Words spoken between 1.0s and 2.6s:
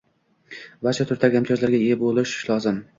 turdagi imtiyozlarga ega bo'lish